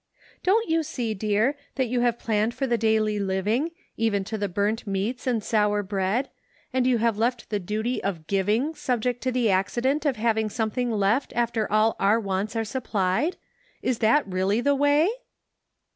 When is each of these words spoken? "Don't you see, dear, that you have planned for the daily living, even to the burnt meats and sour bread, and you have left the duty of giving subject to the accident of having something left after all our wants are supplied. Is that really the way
"Don't 0.43 0.67
you 0.67 0.81
see, 0.81 1.13
dear, 1.13 1.55
that 1.75 1.85
you 1.85 1.99
have 1.99 2.17
planned 2.17 2.55
for 2.55 2.65
the 2.65 2.75
daily 2.75 3.19
living, 3.19 3.69
even 3.97 4.23
to 4.23 4.35
the 4.35 4.49
burnt 4.49 4.87
meats 4.87 5.27
and 5.27 5.43
sour 5.43 5.83
bread, 5.83 6.31
and 6.73 6.87
you 6.87 6.97
have 6.97 7.19
left 7.19 7.51
the 7.51 7.59
duty 7.59 8.03
of 8.03 8.25
giving 8.25 8.73
subject 8.73 9.21
to 9.21 9.31
the 9.31 9.51
accident 9.51 10.03
of 10.07 10.15
having 10.15 10.49
something 10.49 10.89
left 10.89 11.31
after 11.35 11.71
all 11.71 11.95
our 11.99 12.19
wants 12.19 12.55
are 12.55 12.65
supplied. 12.65 13.37
Is 13.83 13.99
that 13.99 14.25
really 14.25 14.59
the 14.59 14.73
way 14.73 15.07